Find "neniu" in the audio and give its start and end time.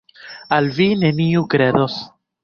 1.01-1.43